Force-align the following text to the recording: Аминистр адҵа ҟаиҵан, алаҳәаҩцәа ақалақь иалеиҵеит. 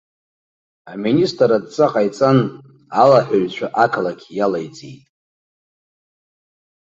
Аминистр 0.91 1.51
адҵа 1.57 1.87
ҟаиҵан, 1.93 2.37
алаҳәаҩцәа 3.01 3.67
ақалақь 3.83 4.25
иалеиҵеит. 4.37 5.05